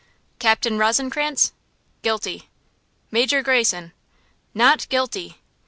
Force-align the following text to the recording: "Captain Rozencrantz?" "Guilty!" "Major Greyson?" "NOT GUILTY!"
"Captain 0.39 0.79
Rozencrantz?" 0.79 1.53
"Guilty!" 2.01 2.49
"Major 3.11 3.43
Greyson?" 3.43 3.93
"NOT 4.55 4.87
GUILTY!" 4.89 5.37